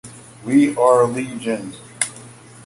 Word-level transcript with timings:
We 0.43 0.75
are 0.79 1.05
Legion! 1.05 1.73